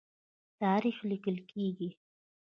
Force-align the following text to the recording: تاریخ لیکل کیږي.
تاریخ 0.61 0.97
لیکل 1.09 1.37
کیږي. 1.49 1.89